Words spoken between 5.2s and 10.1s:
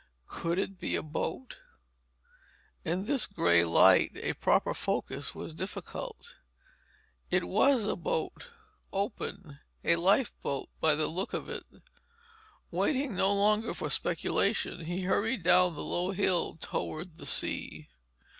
was difficult. It was a boat, open; a